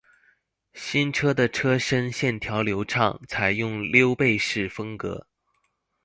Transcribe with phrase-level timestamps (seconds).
[0.73, 5.27] 新车的车身线条流畅，采用溜背式风格